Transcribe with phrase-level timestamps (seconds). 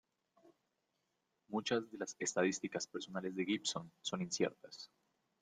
[1.49, 4.89] Muchas de las estadísticas personales de Gibson son inciertas.